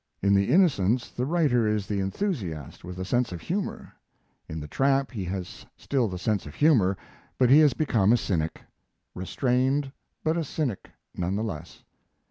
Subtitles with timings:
[0.23, 3.93] In the 'Innocents' the writer is the enthusiast with a sense of humor.
[4.49, 6.97] In the 'Tramp' he has still the sense of humor,
[7.37, 8.63] but he has become a cynic;
[9.13, 9.91] restrained,
[10.23, 11.83] but a cynic none the less.